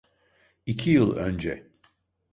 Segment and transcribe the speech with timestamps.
[0.65, 1.67] İki yıl önce.